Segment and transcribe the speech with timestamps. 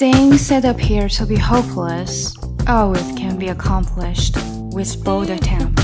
[0.00, 2.34] Things that appear to be hopeless
[2.66, 4.34] always can be accomplished
[4.72, 5.82] with bold attempt.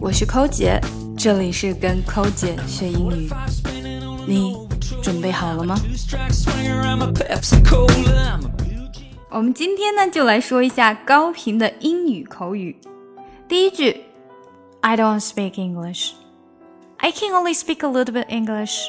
[0.00, 0.80] 我是寇姐，
[1.16, 3.30] 这里是跟寇姐学英语。
[4.26, 4.56] 你
[5.00, 5.76] 准备好了吗？
[9.30, 12.76] 我们今天呢，就来说一下高频的英语口语。
[13.46, 14.02] 第一句，
[14.80, 16.14] I don't speak English.
[16.96, 18.88] I can only speak a little bit English.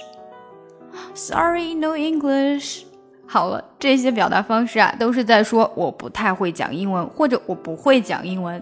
[1.13, 2.83] Sorry, no English.
[3.27, 8.61] 好了，这些表达方式啊，都是在说我不太会讲英文，或者我不会讲英文。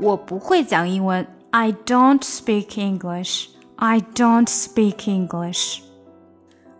[0.00, 3.46] 我不会讲英文，I don't speak English.
[3.76, 5.80] I don't speak English.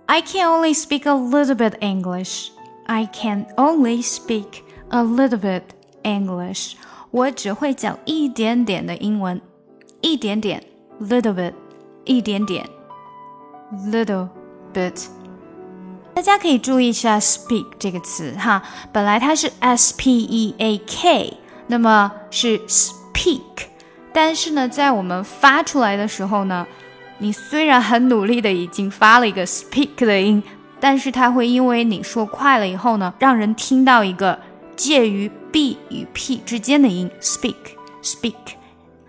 [0.07, 2.49] I can only speak a little bit English.
[2.87, 5.63] I can only speak a little bit
[6.03, 6.75] English.
[7.11, 9.41] 我只会讲一点点的英文，
[10.01, 10.63] 一点点，
[11.01, 11.55] little bit，
[12.05, 12.69] 一点点，
[13.87, 14.29] little
[14.74, 15.06] bit。
[16.14, 23.42] 大家可以注意一下 “speak” 这个词哈，本来它是 s p e a k，那么是 speak，
[24.12, 26.66] 但是呢，在我们发出来的时候呢，
[27.20, 30.44] 你虽然很努力的已经发了一个 speak 的音，
[30.80, 34.40] 但是它会因为你说快了以后呢，让人听到一个。
[34.80, 37.54] 介于 b 与 p 之间的音，speak
[38.02, 38.34] speak，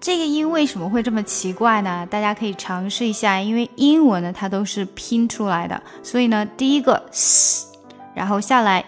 [0.00, 2.06] 这个音为什么会这么奇怪呢？
[2.10, 7.66] 大家可以尝试一下，因为英文呢它都是拼出来的，所以呢第一个 s，
[8.14, 8.84] 然后下来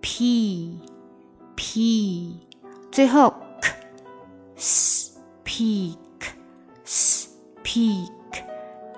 [0.00, 0.76] p
[1.54, 2.36] p，
[2.90, 3.32] 最后
[4.56, 5.96] k，speak
[6.84, 7.98] speak，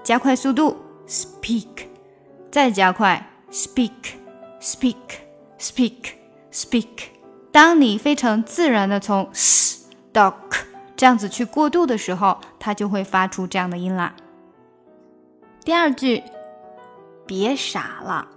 [0.03, 0.77] 加快速度
[1.07, 1.87] speak，
[2.51, 3.91] 再加快 speak
[4.61, 4.97] speak
[5.61, 5.93] speak。
[6.53, 6.87] speak，
[7.53, 10.66] 当你非常自然的从 s 到 k
[10.97, 14.15] 这样子去过渡的时候，它就会发出这样的音啦。
[15.63, 16.23] 第二句，
[17.27, 18.29] 别傻了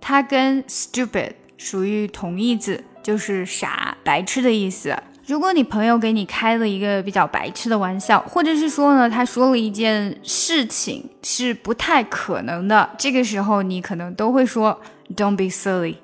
[0.00, 4.96] 它跟 stupid 属于同义字，就是傻、白痴的意思。
[5.30, 14.80] 如果你朋友给你开了一个比较白痴的玩笑，或者是说呢，他说了一件事情是不太可能的，这个时候你可能都会说
[15.14, 15.98] "Don't be silly"。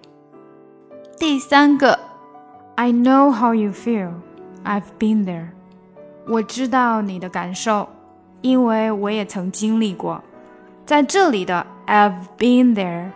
[1.19, 1.99] 第三个
[2.77, 4.13] ，I know how you feel,
[4.65, 5.49] I've been there。
[6.29, 7.89] 我知道你的感受，
[8.43, 10.23] 因为我也曾经历过。
[10.85, 13.11] 在这里的 I've been there,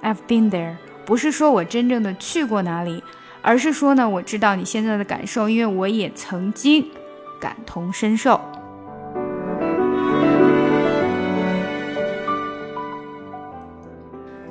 [0.00, 3.02] I've been there，不是说我真正的去过哪里。
[3.46, 6.90] 而是说呢，我知道你现在的感受，因为我也曾经
[7.38, 8.40] 感同身受。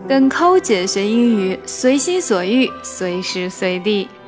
[0.08, 4.08] 跟抠姐学英语，随心所欲，随时随地。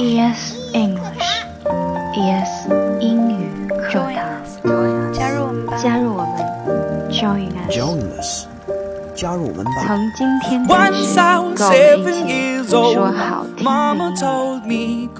[0.00, 0.56] ES
[3.00, 4.40] 英语课堂，
[5.12, 5.76] 加入我们吧！
[5.76, 6.34] 加入我们
[7.10, 7.50] ，Join
[8.18, 8.46] us，
[9.14, 9.84] 加入我们吧！
[9.86, 11.04] 从今天开始，
[11.54, 11.72] 跟我
[12.02, 12.16] 们一
[12.64, 13.68] 起说好听的
[14.64, 15.10] 英语。